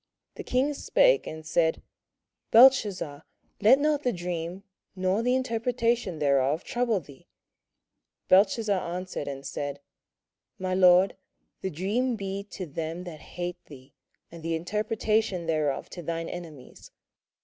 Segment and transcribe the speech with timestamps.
[0.33, 1.83] The king spake, and said,
[2.49, 3.23] Belteshazzar,
[3.61, 4.63] let not the dream,
[4.97, 7.27] or the interpretation thereof, trouble thee.
[8.27, 9.79] Belteshazzar answered and said,
[10.57, 11.17] My lord,
[11.61, 13.93] the dream be to them that hate thee,
[14.31, 16.89] and the interpretation thereof to thine enemies.